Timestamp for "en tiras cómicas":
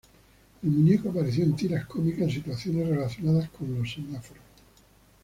1.43-2.21